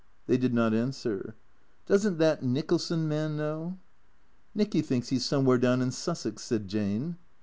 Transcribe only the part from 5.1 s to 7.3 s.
somewhere down in Sussex/' said Jane.